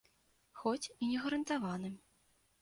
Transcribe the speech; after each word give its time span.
Хоць 0.61 0.91
і 0.93 1.03
не 1.11 1.19
гарантаваным. 1.27 1.95